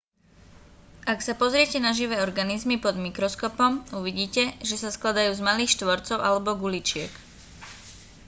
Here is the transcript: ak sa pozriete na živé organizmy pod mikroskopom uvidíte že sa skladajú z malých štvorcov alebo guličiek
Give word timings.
ak 1.11 1.19
sa 1.25 1.33
pozriete 1.41 1.77
na 1.81 1.91
živé 1.99 2.17
organizmy 2.27 2.75
pod 2.85 2.95
mikroskopom 3.05 3.73
uvidíte 4.01 4.43
že 4.69 4.73
sa 4.81 4.89
skladajú 4.95 5.29
z 5.37 5.45
malých 5.49 5.73
štvorcov 5.77 6.17
alebo 6.27 6.57
guličiek 6.63 7.11